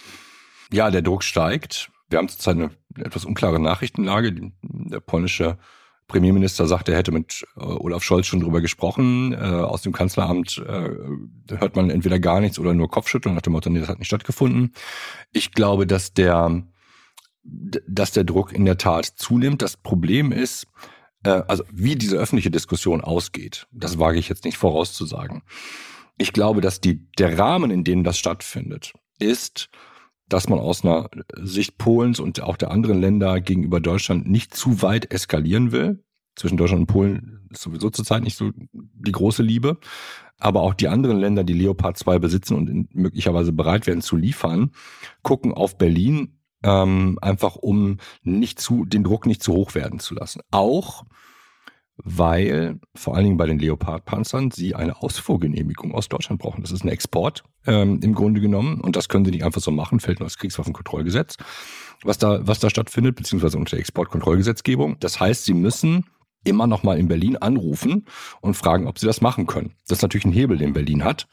Ja, 0.72 0.92
der 0.92 1.02
Druck 1.02 1.24
steigt. 1.24 1.92
Wir 2.10 2.20
haben 2.20 2.30
zurzeit 2.30 2.56
eine 2.56 2.72
etwas 2.98 3.26
unklare 3.26 3.60
Nachrichtenlage. 3.60 4.52
Der 4.62 5.02
polnische 5.02 5.58
Premierminister 6.08 6.68
sagt, 6.68 6.88
er 6.88 6.98
hätte 6.98 7.12
mit 7.12 7.46
äh, 7.58 7.62
Olaf 7.62 8.04
Scholz 8.04 8.28
schon 8.28 8.40
drüber 8.40 8.62
gesprochen. 8.62 9.34
Äh, 9.34 9.38
aus 9.38 9.82
dem 9.82 9.92
Kanzleramt 9.92 10.64
äh, 10.68 10.90
hört 11.58 11.76
man 11.76 11.90
entweder 11.90 12.20
gar 12.20 12.40
nichts 12.42 12.60
oder 12.60 12.74
nur 12.74 12.90
Kopfschütteln 12.90 13.34
nach 13.34 13.42
dem 13.42 13.54
Motto, 13.54 13.70
nee, 13.70 13.80
das 13.80 13.90
hat 13.90 14.00
nicht 14.00 14.08
stattgefunden. 14.08 14.74
Ich 15.32 15.52
glaube, 15.52 15.88
dass 15.88 16.14
der, 16.14 16.64
dass 17.44 18.12
der 18.12 18.24
Druck 18.24 18.54
in 18.54 18.66
der 18.66 18.78
Tat 18.78 19.06
zunimmt. 19.06 19.62
Das 19.62 19.78
Problem 19.78 20.32
ist, 20.32 20.68
äh, 21.24 21.42
also 21.48 21.64
wie 21.72 21.96
diese 21.96 22.18
öffentliche 22.18 22.52
Diskussion 22.52 23.02
ausgeht, 23.02 23.68
das 23.72 23.98
wage 23.98 24.20
ich 24.20 24.30
jetzt 24.30 24.46
nicht 24.46 24.58
vorauszusagen. 24.58 25.42
Ich 26.18 26.32
glaube, 26.34 26.62
dass 26.62 26.80
die, 26.80 27.10
der 27.18 27.38
Rahmen, 27.38 27.72
in 27.72 27.84
dem 27.84 28.04
das 28.04 28.18
stattfindet, 28.18 28.94
ist, 29.20 29.70
dass 30.28 30.50
man 30.50 30.60
aus 30.60 30.84
einer 30.84 31.10
Sicht 31.36 31.78
Polens 31.78 32.20
und 32.20 32.42
auch 32.42 32.58
der 32.58 32.72
anderen 32.72 33.00
Länder 33.00 33.42
gegenüber 33.42 33.80
Deutschland 33.80 34.28
nicht 34.28 34.54
zu 34.56 34.82
weit 34.82 35.12
eskalieren 35.12 35.72
will. 35.72 36.04
Zwischen 36.36 36.58
Deutschland 36.58 36.82
und 36.82 36.88
Polen 36.88 37.48
ist 37.52 37.62
sowieso 37.62 37.90
zurzeit 37.90 38.24
nicht 38.24 38.38
so 38.38 38.52
die 38.74 39.12
große 39.12 39.44
Liebe. 39.44 39.78
Aber 40.38 40.62
auch 40.62 40.74
die 40.74 40.90
anderen 40.90 41.18
Länder, 41.18 41.44
die 41.44 41.54
Leopard 41.54 41.98
2 41.98 42.20
besitzen 42.20 42.56
und 42.56 42.94
möglicherweise 42.94 43.54
bereit 43.54 43.88
werden 43.88 44.02
zu 44.02 44.18
liefern, 44.18 44.72
gucken 45.22 45.54
auf 45.54 45.78
Berlin, 45.78 46.40
ähm, 46.62 47.18
einfach 47.22 47.56
um 47.56 47.98
nicht 48.24 48.60
zu, 48.60 48.84
den 48.86 49.04
Druck 49.04 49.28
nicht 49.28 49.42
zu 49.42 49.54
hoch 49.54 49.76
werden 49.76 50.00
zu 50.00 50.14
lassen. 50.14 50.42
Auch 50.52 51.06
weil 51.98 52.80
vor 52.94 53.16
allen 53.16 53.26
Dingen 53.26 53.38
bei 53.38 53.46
den 53.46 53.60
Leopard-Panzern 53.60 54.52
sie 54.52 54.76
eine 54.76 55.02
Ausfuhrgenehmigung 55.02 55.94
aus 55.94 56.10
Deutschland 56.10 56.42
brauchen. 56.42 56.62
Das 56.62 56.72
ist 56.72 56.84
ein 56.84 56.90
Export 56.90 57.44
ähm, 57.66 58.00
im 58.04 58.14
Grunde 58.14 58.42
genommen 58.42 58.82
und 58.82 58.96
das 58.96 59.10
können 59.10 59.26
sie 59.26 59.32
nicht 59.32 59.44
einfach 59.44 59.62
so 59.62 59.72
machen, 59.72 60.00
fällt 60.00 60.20
nur 60.20 60.28
das 60.28 60.38
Kriegswaffenkontrollgesetz, 60.38 61.38
was 62.04 62.18
da, 62.18 62.46
was 62.46 62.60
da 62.60 62.70
stattfindet, 62.70 63.16
beziehungsweise 63.16 63.58
unter 63.58 63.72
der 63.72 63.80
Exportkontrollgesetzgebung. 63.80 64.98
Das 65.00 65.20
heißt, 65.20 65.46
sie 65.46 65.54
müssen 65.54 66.06
immer 66.46 66.68
noch 66.68 66.84
mal 66.84 66.98
in 66.98 67.08
Berlin 67.08 67.38
anrufen 67.38 68.06
und 68.40 68.56
fragen, 68.56 68.88
ob 68.88 69.00
sie 69.00 69.08
das 69.08 69.22
machen 69.22 69.48
können. 69.48 69.74
Das 69.88 69.98
ist 69.98 70.02
natürlich 70.04 70.26
ein 70.26 70.32
Hebel, 70.32 70.58
den 70.58 70.74
Berlin 70.74 71.04
hat. 71.04 71.28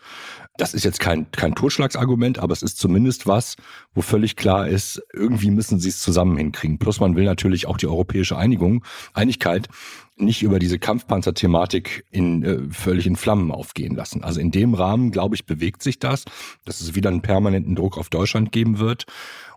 Das 0.59 0.75
ist 0.75 0.85
jetzt 0.85 1.01
kein, 1.01 1.31
kein 1.31 1.55
Totschlagsargument, 1.55 2.39
aber 2.39 2.53
es 2.53 2.63
ist 2.63 2.79
zumindest 2.79 3.27
was, 3.27 3.57
wo 3.95 4.03
völlig 4.03 4.37
klar 4.37 4.69
ist, 4.69 5.03
irgendwie 5.15 5.51
müssen 5.51 5.81
sie 5.81 5.89
es 5.89 6.01
zusammen 6.01 6.37
hinkriegen. 6.37 6.79
Plus 6.79 7.01
man 7.01 7.17
will 7.17 7.25
natürlich 7.25 7.67
auch 7.67 7.79
die 7.79 7.87
europäische 7.87 8.37
Einigung, 8.37 8.85
Einigkeit 9.15 9.69
nicht 10.17 10.43
über 10.43 10.59
diese 10.59 10.79
Kampfpanzer-Thematik 10.79 12.05
in, 12.11 12.43
äh, 12.43 12.59
völlig 12.71 13.07
in 13.07 13.17
Flammen 13.17 13.51
aufgehen 13.51 13.95
lassen. 13.95 14.23
Also 14.23 14.41
in 14.41 14.51
dem 14.51 14.75
Rahmen, 14.75 15.11
glaube 15.11 15.35
ich, 15.35 15.47
bewegt 15.47 15.83
sich 15.83 15.99
das, 15.99 16.25
dass 16.65 16.81
es 16.81 16.95
wieder 16.95 17.11
einen 17.11 17.23
permanenten 17.23 17.75
Druck 17.75 17.97
auf 17.97 18.11
Deutschland 18.11 18.53
geben 18.53 18.79
wird. 18.79 19.07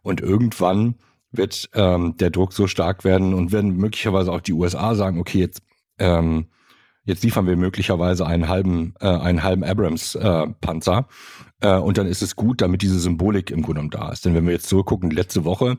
Und 0.02 0.22
irgendwann 0.22 0.96
wird 1.32 1.70
ähm, 1.74 2.16
der 2.18 2.30
Druck 2.30 2.54
so 2.54 2.68
stark 2.68 3.04
werden 3.04 3.34
und 3.34 3.52
werden 3.52 3.76
möglicherweise 3.76 4.32
auch 4.32 4.42
die 4.42 4.54
USA 4.54 4.96
sagen, 4.96 5.20
okay, 5.20 5.40
jetzt 5.40 5.62
ähm, 6.00 6.48
jetzt 7.06 7.24
liefern 7.24 7.48
wir 7.48 7.56
möglicherweise 7.56 8.28
einen 8.28 8.50
halben, 8.50 8.94
äh, 9.00 9.08
einen 9.08 9.44
halben 9.44 9.64
Abrams-Panzer. 9.64 11.08
Äh, 11.62 11.68
äh, 11.68 11.78
und 11.78 11.98
dann 11.98 12.08
ist 12.08 12.22
es 12.22 12.36
gut, 12.36 12.62
damit 12.62 12.82
diese 12.82 13.00
Symbolik 13.00 13.52
im 13.52 13.62
Grunde 13.62 13.82
genommen 13.82 13.92
da 13.92 14.12
ist. 14.12 14.26
Denn 14.26 14.34
wenn 14.34 14.46
wir 14.46 14.54
jetzt 14.54 14.68
zurückgucken, 14.68 15.12
letzte 15.12 15.46
Woche, 15.46 15.78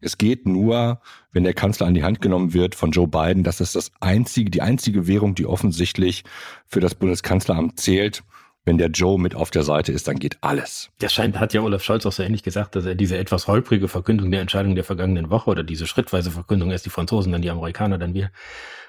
es 0.00 0.18
geht 0.18 0.46
nur, 0.46 1.00
wenn 1.32 1.44
der 1.44 1.54
Kanzler 1.54 1.86
an 1.86 1.94
die 1.94 2.04
Hand 2.04 2.20
genommen 2.20 2.52
wird 2.52 2.74
von 2.74 2.90
Joe 2.90 3.08
Biden, 3.08 3.42
das 3.42 3.60
ist 3.60 3.74
das 3.74 3.90
einzige, 4.00 4.50
die 4.50 4.60
einzige 4.60 5.06
Währung, 5.06 5.34
die 5.34 5.46
offensichtlich 5.46 6.24
für 6.66 6.80
das 6.80 6.94
Bundeskanzleramt 6.94 7.80
zählt. 7.80 8.22
Wenn 8.66 8.78
der 8.78 8.88
Joe 8.88 9.20
mit 9.20 9.34
auf 9.34 9.50
der 9.50 9.62
Seite 9.62 9.92
ist, 9.92 10.08
dann 10.08 10.18
geht 10.18 10.38
alles. 10.40 10.90
Das 10.98 11.12
scheint, 11.12 11.38
hat 11.38 11.52
ja 11.52 11.60
Olaf 11.60 11.82
Scholz 11.82 12.06
auch 12.06 12.12
so 12.12 12.22
ähnlich 12.22 12.42
gesagt, 12.42 12.76
dass 12.76 12.86
er 12.86 12.94
diese 12.94 13.18
etwas 13.18 13.46
holprige 13.46 13.88
Verkündung 13.88 14.30
der 14.30 14.40
Entscheidung 14.40 14.74
der 14.74 14.84
vergangenen 14.84 15.28
Woche 15.28 15.50
oder 15.50 15.62
diese 15.62 15.86
schrittweise 15.86 16.30
Verkündung, 16.30 16.70
erst 16.70 16.86
die 16.86 16.90
Franzosen, 16.90 17.30
dann 17.30 17.42
die 17.42 17.50
Amerikaner, 17.50 17.98
dann 17.98 18.14
wir, 18.14 18.30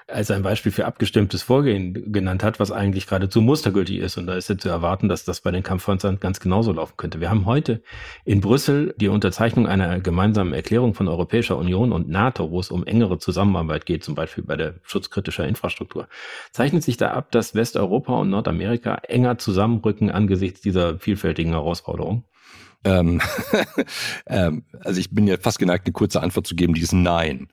als 0.08 0.30
ein 0.30 0.42
Beispiel 0.42 0.70
für 0.70 0.86
abgestimmtes 0.86 1.42
Vorgehen 1.42 2.12
genannt 2.12 2.44
hat, 2.44 2.60
was 2.60 2.70
eigentlich 2.70 3.06
geradezu 3.06 3.40
mustergültig 3.40 3.98
ist. 3.98 4.16
Und 4.16 4.28
da 4.28 4.36
ist 4.36 4.48
ja 4.48 4.56
zu 4.56 4.68
erwarten, 4.68 5.08
dass 5.08 5.24
das 5.24 5.40
bei 5.40 5.50
den 5.50 5.64
Kampfpanzern 5.64 6.20
ganz 6.20 6.38
genauso 6.38 6.72
laufen 6.72 6.94
könnte. 6.96 7.20
Wir 7.20 7.28
haben 7.28 7.44
heute 7.44 7.82
in 8.24 8.40
Brüssel 8.40 8.94
die 8.98 9.08
Unterzeichnung 9.08 9.66
einer 9.66 9.98
gemeinsamen 9.98 10.52
Erklärung 10.52 10.94
von 10.94 11.08
Europäischer 11.08 11.56
Union 11.56 11.92
und 11.92 12.08
NATO, 12.08 12.52
wo 12.52 12.60
es 12.60 12.70
um 12.70 12.86
engere 12.86 13.18
Zusammenarbeit 13.18 13.84
geht, 13.84 14.04
zum 14.04 14.14
Beispiel 14.14 14.44
bei 14.44 14.56
der 14.56 14.74
Schutz 14.82 15.10
kritischer 15.10 15.46
Infrastruktur. 15.46 16.06
Zeichnet 16.52 16.84
sich 16.84 16.96
da 16.96 17.10
ab, 17.10 17.32
dass 17.32 17.56
Westeuropa 17.56 18.14
und 18.14 18.30
Nordamerika 18.30 18.96
enger 19.08 19.38
zusammenrücken 19.38 20.10
angesichts 20.12 20.60
dieser 20.60 21.00
vielfältigen 21.00 21.52
Herausforderungen? 21.52 22.22
Ähm, 22.84 23.20
ähm, 24.28 24.64
also 24.84 25.00
ich 25.00 25.10
bin 25.10 25.26
ja 25.26 25.36
fast 25.36 25.58
geneigt, 25.58 25.86
eine 25.86 25.92
kurze 25.92 26.22
Antwort 26.22 26.46
zu 26.46 26.54
geben, 26.54 26.74
die 26.74 26.82
ist 26.82 26.92
Nein. 26.92 27.48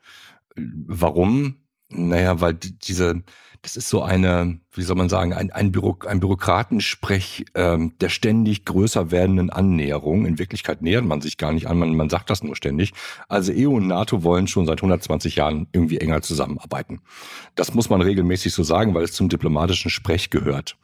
Warum? 0.55 1.62
Naja, 1.95 2.41
weil 2.41 2.53
diese, 2.55 3.23
das 3.61 3.77
ist 3.77 3.89
so 3.89 4.01
eine, 4.01 4.59
wie 4.73 4.81
soll 4.81 4.95
man 4.95 5.09
sagen, 5.09 5.33
ein, 5.33 5.51
ein, 5.51 5.71
Büro, 5.71 5.97
ein 6.05 6.19
Bürokratensprech 6.19 7.45
ähm, 7.55 7.93
der 8.01 8.09
ständig 8.09 8.65
größer 8.65 9.11
werdenden 9.11 9.49
Annäherung. 9.49 10.25
In 10.25 10.39
Wirklichkeit 10.39 10.81
nähert 10.81 11.05
man 11.05 11.21
sich 11.21 11.37
gar 11.37 11.53
nicht 11.53 11.67
an, 11.67 11.77
man, 11.77 11.95
man 11.95 12.09
sagt 12.09 12.29
das 12.29 12.43
nur 12.43 12.55
ständig. 12.55 12.93
Also 13.29 13.53
EU 13.55 13.75
und 13.75 13.87
NATO 13.87 14.23
wollen 14.23 14.47
schon 14.47 14.65
seit 14.65 14.79
120 14.79 15.37
Jahren 15.37 15.67
irgendwie 15.71 15.97
enger 15.97 16.21
zusammenarbeiten. 16.21 17.01
Das 17.55 17.73
muss 17.73 17.89
man 17.89 18.01
regelmäßig 18.01 18.53
so 18.53 18.63
sagen, 18.63 18.93
weil 18.93 19.03
es 19.03 19.13
zum 19.13 19.29
diplomatischen 19.29 19.91
Sprech 19.91 20.29
gehört. 20.29 20.77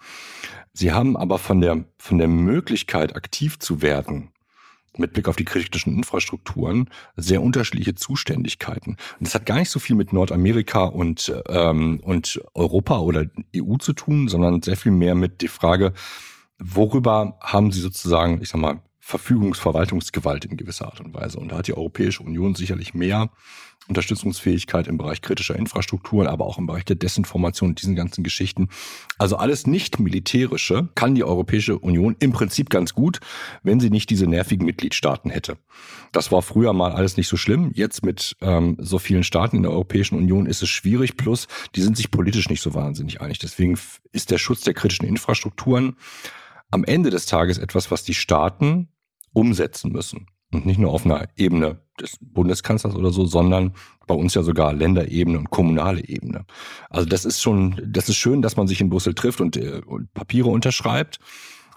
Sie 0.72 0.94
haben 0.94 1.18
aber 1.18 1.40
von 1.40 1.62
der, 1.62 1.84
von 1.98 2.18
der 2.18 2.28
Möglichkeit, 2.28 3.16
aktiv 3.16 3.60
zu 3.60 3.82
werden, 3.82 4.32
mit 4.98 5.14
Blick 5.14 5.28
auf 5.28 5.36
die 5.36 5.46
kritischen 5.46 5.96
Infrastrukturen 5.96 6.90
sehr 7.16 7.42
unterschiedliche 7.42 7.96
Zuständigkeiten. 7.96 8.92
Und 9.20 9.28
das 9.28 9.36
hat 9.36 9.46
gar 9.46 9.58
nicht 9.58 9.70
so 9.70 9.80
viel 9.80 9.96
mit 9.96 10.14
Nordamerika 10.14 10.86
und, 10.86 11.34
ähm, 11.48 12.00
und 12.04 12.42
Europa 12.54 13.00
oder 13.00 13.26
EU 13.56 13.78
zu 13.78 13.94
tun, 13.94 14.28
sondern 14.28 14.62
sehr 14.62 14.78
viel 14.78 14.92
mehr 14.92 15.16
mit 15.16 15.42
der 15.42 15.50
Frage, 15.50 15.94
worüber 16.60 17.38
haben 17.42 17.72
sie 17.72 17.82
sozusagen, 17.82 18.42
ich 18.42 18.50
sag 18.50 18.60
mal, 18.60 18.82
Verfügungsverwaltungsgewalt 19.10 20.46
in 20.46 20.56
gewisser 20.56 20.86
Art 20.86 21.02
und 21.02 21.16
Weise. 21.16 21.40
Und 21.40 21.52
da 21.52 21.58
hat 21.58 21.68
die 21.68 21.74
Europäische 21.74 22.22
Union 22.22 22.54
sicherlich 22.54 22.94
mehr 22.94 23.32
Unterstützungsfähigkeit 23.88 24.88
im 24.88 25.00
Bereich 25.00 25.22
kritischer 25.24 25.56
Infrastrukturen, 25.56 26.28
aber 26.28 26.46
auch 26.46 26.60
im 26.60 26.68
Bereich 26.68 26.86
der 26.86 26.96
Desinformation 26.96 27.70
und 27.70 27.82
diesen 27.82 27.96
ganzen 27.96 28.24
Geschichten. 28.24 28.70
Also 29.18 29.38
alles 29.38 29.66
nicht 29.66 30.00
militärische 30.00 30.90
kann 30.94 31.16
die 31.16 31.24
Europäische 31.24 31.80
Union 31.80 32.16
im 32.20 32.34
Prinzip 32.34 32.70
ganz 32.70 32.94
gut, 32.94 33.20
wenn 33.64 33.80
sie 33.80 33.90
nicht 33.90 34.12
diese 34.12 34.28
nervigen 34.28 34.64
Mitgliedstaaten 34.64 35.32
hätte. 35.32 35.58
Das 36.12 36.32
war 36.32 36.44
früher 36.44 36.74
mal 36.74 36.92
alles 36.92 37.18
nicht 37.18 37.30
so 37.30 37.36
schlimm. 37.36 37.72
Jetzt 37.74 38.06
mit 38.06 38.36
ähm, 38.42 38.78
so 38.80 39.00
vielen 39.00 39.24
Staaten 39.24 39.58
in 39.58 39.64
der 39.64 39.72
Europäischen 39.72 40.20
Union 40.20 40.46
ist 40.46 40.62
es 40.62 40.70
schwierig. 40.70 41.18
Plus, 41.18 41.48
die 41.76 41.82
sind 41.82 41.98
sich 41.98 42.12
politisch 42.12 42.48
nicht 42.48 42.62
so 42.62 42.76
wahnsinnig 42.76 43.22
einig. 43.22 43.40
Deswegen 43.40 43.76
ist 44.12 44.30
der 44.30 44.38
Schutz 44.38 44.62
der 44.62 44.76
kritischen 44.76 45.08
Infrastrukturen 45.08 45.96
am 46.70 46.84
Ende 46.84 47.10
des 47.10 47.26
Tages 47.26 47.58
etwas, 47.58 47.90
was 47.90 48.04
die 48.04 48.14
Staaten 48.14 48.90
umsetzen 49.34 49.92
müssen. 49.92 50.28
Und 50.52 50.66
nicht 50.66 50.80
nur 50.80 50.92
auf 50.92 51.06
einer 51.06 51.28
Ebene 51.36 51.80
des 52.00 52.18
Bundeskanzlers 52.22 52.96
oder 52.96 53.12
so, 53.12 53.26
sondern 53.26 53.74
bei 54.08 54.16
uns 54.16 54.34
ja 54.34 54.42
sogar 54.42 54.74
Länderebene 54.74 55.38
und 55.38 55.52
kommunale 55.52 56.04
Ebene. 56.04 56.46
Also 56.90 57.08
das 57.08 57.24
ist 57.24 57.40
schon, 57.42 57.80
das 57.86 58.10
ist 58.10 58.16
schön, 58.16 58.42
dass 58.42 58.58
man 58.58 58.68
sich 58.68 58.82
in 58.82 58.90
Brüssel 58.90 59.14
trifft 59.14 59.42
und, 59.42 59.58
äh, 59.58 59.82
und 59.86 60.12
Papiere 60.14 60.50
unterschreibt. 60.50 61.20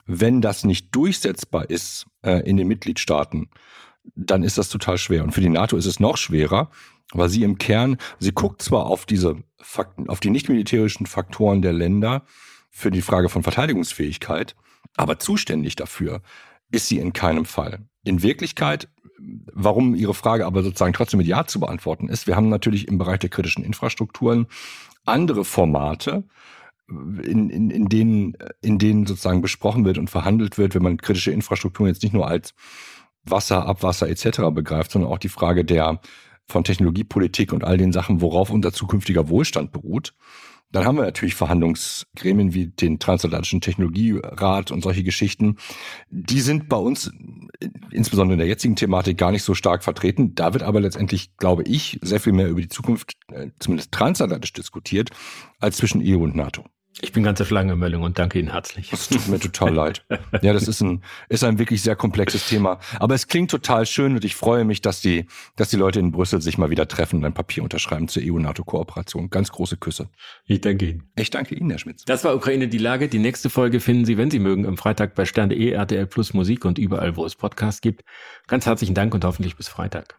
Wenn 0.07 0.41
das 0.41 0.65
nicht 0.65 0.95
durchsetzbar 0.95 1.69
ist 1.69 2.07
äh, 2.23 2.49
in 2.49 2.57
den 2.57 2.67
Mitgliedstaaten, 2.67 3.51
dann 4.15 4.43
ist 4.43 4.57
das 4.57 4.71
total 4.71 4.97
schwer. 4.97 5.23
Und 5.23 5.33
für 5.33 5.43
die 5.43 5.51
NATO 5.51 5.77
ist 5.77 5.87
es 5.87 6.01
noch 6.01 6.17
schwerer, 6.17 6.71
weil 7.13 7.29
sie 7.29 7.43
im 7.43 7.59
Kern, 7.59 7.99
sie 8.19 8.33
guckt 8.33 8.63
zwar 8.63 8.87
auf 8.87 9.05
diese 9.05 9.37
Fakten, 9.59 10.09
auf 10.09 10.21
die 10.21 10.31
nicht 10.31 10.49
militärischen 10.49 11.07
Faktoren 11.07 11.61
der 11.61 11.75
Länder 11.75 12.25
für 12.71 12.91
die 12.91 13.03
Frage 13.03 13.29
von 13.29 13.43
Verteidigungsfähigkeit, 13.43 14.57
aber 14.97 15.19
zuständig 15.19 15.77
dafür 15.77 16.23
ist 16.73 16.89
sie 16.89 16.99
in 16.99 17.13
keinem 17.13 17.45
Fall. 17.45 17.87
In 18.05 18.23
Wirklichkeit, 18.23 18.89
warum 19.53 19.95
Ihre 19.95 20.15
Frage 20.15 20.47
aber 20.47 20.63
sozusagen 20.63 20.93
trotzdem 20.93 21.19
mit 21.19 21.27
Ja 21.27 21.47
zu 21.47 21.61
beantworten 21.61 22.09
ist, 22.09 22.27
wir 22.27 22.35
haben 22.35 22.49
natürlich 22.49 22.89
im 22.89 22.99
Bereich 22.99 23.21
der 23.21 23.31
kritischen 23.31 23.65
Infrastrukturen 23.65 24.47
andere 25.05 25.45
Formate, 25.45 26.25
in, 26.89 27.49
in, 27.49 27.71
in, 27.71 27.89
denen, 27.89 28.37
in 28.61 28.79
denen 28.79 29.07
sozusagen 29.07 29.41
besprochen 29.41 29.85
wird 29.85 29.99
und 29.99 30.11
verhandelt 30.11 30.59
wird, 30.59 30.75
wenn 30.75 30.83
man 30.83 30.97
kritische 30.97 31.31
Infrastrukturen 31.31 31.89
jetzt 31.89 32.03
nicht 32.03 32.13
nur 32.13 32.27
als 32.27 32.55
Wasser, 33.25 33.67
Abwasser 33.67 34.09
etc. 34.09 34.41
begreift, 34.53 34.91
sondern 34.91 35.11
auch 35.11 35.19
die 35.19 35.29
Frage 35.29 35.65
der 35.65 36.01
von 36.49 36.65
Technologiepolitik 36.65 37.53
und 37.53 37.65
all 37.65 37.79
den 37.79 37.93
Sachen, 37.93 38.21
worauf 38.21 38.51
unser 38.51 38.73
zukünftiger 38.73 39.29
Wohlstand 39.29 39.71
beruht. 39.71 40.15
Dann 40.73 40.87
haben 40.87 40.97
wir 40.97 41.05
natürlich 41.05 41.35
Verhandlungsgremien 41.35 42.55
wie 42.55 42.67
den 42.67 42.99
Transatlantischen 42.99 43.61
Technologierat 43.61 44.71
und 44.71 44.83
solche 44.83 45.05
Geschichten. 45.05 45.59
Die 46.11 46.41
sind 46.41 46.69
bei 46.69 46.77
uns, 46.77 47.13
insbesondere 47.91 48.35
in 48.35 48.39
der 48.39 48.49
jetzigen 48.49 48.75
Thematik, 48.75 49.19
gar 49.19 49.31
nicht 49.31 49.43
so 49.43 49.55
stark 49.55 49.85
vertreten. 49.85 50.35
Da 50.35 50.55
wird 50.55 50.63
aber 50.63 50.81
letztendlich, 50.81 51.37
glaube 51.37 51.63
ich, 51.65 51.99
sehr 52.03 52.21
viel 52.21 52.33
mehr 52.33 52.49
über 52.49 52.61
die 52.61 52.69
Zukunft, 52.69 53.13
äh, 53.31 53.51
zumindest 53.59 53.93
transatlantisch 53.93 54.55
diskutiert, 54.55 55.11
als 55.61 55.77
zwischen 55.77 56.03
EU 56.03 56.23
und 56.25 56.35
NATO. 56.35 56.65
Ich 57.01 57.13
bin 57.13 57.23
ganze 57.23 57.45
Schlangenmeldung 57.45 58.03
und 58.03 58.19
danke 58.19 58.39
Ihnen 58.39 58.53
herzlich. 58.53 58.91
Das 58.91 59.09
tut 59.09 59.27
mir 59.29 59.39
total 59.41 59.75
leid. 59.75 60.05
Ja, 60.43 60.53
das 60.53 60.69
ist 60.69 60.81
ein, 60.83 61.03
ist 61.29 61.43
ein 61.43 61.59
wirklich 61.59 61.83
sehr 61.83 61.97
komplexes 61.97 62.49
Thema. 62.49 62.81
Aber 62.99 63.15
es 63.15 63.29
klingt 63.29 63.51
total 63.51 63.87
schön 63.87 64.15
und 64.15 64.25
ich 64.25 64.35
freue 64.35 64.65
mich, 64.65 64.83
dass 64.83 65.01
die, 65.01 65.27
dass 65.57 65.71
die 65.71 65.77
Leute 65.77 66.01
in 66.01 66.13
Brüssel 66.13 66.43
sich 66.43 66.59
mal 66.59 66.71
wieder 66.71 66.87
treffen 66.89 67.17
und 67.17 67.25
ein 67.25 67.33
Papier 67.33 67.63
unterschreiben 67.63 68.09
zur 68.09 68.23
EU-NATO-Kooperation. 68.25 69.31
Ganz 69.31 69.51
große 69.51 69.79
Küsse. 69.79 70.11
Ich 70.47 70.61
danke 70.61 70.87
Ihnen. 70.87 71.11
Ich 71.17 71.31
danke 71.31 71.55
Ihnen, 71.55 71.71
Herr 71.71 71.79
Schmitz. 71.79 72.05
Das 72.05 72.25
war 72.25 72.35
Ukraine 72.35 72.69
die 72.69 72.79
Lage. 72.79 73.09
Die 73.09 73.19
nächste 73.19 73.49
Folge 73.49 73.81
finden 73.81 74.05
Sie, 74.05 74.19
wenn 74.19 74.31
Sie 74.31 74.39
mögen, 74.39 74.67
am 74.67 74.77
Freitag 74.77 75.15
bei 75.15 75.25
Stern.de, 75.25 75.71
RTL 75.71 76.07
Plus 76.07 76.35
Musik 76.35 76.65
und 76.65 76.79
überall, 76.79 77.17
wo 77.17 77.25
es 77.25 77.37
Podcasts 77.37 77.81
gibt. 77.81 78.03
Ganz 78.47 78.67
herzlichen 78.67 78.95
Dank 78.95 79.15
und 79.15 79.25
hoffentlich 79.25 79.57
bis 79.57 79.69
Freitag. 79.69 80.19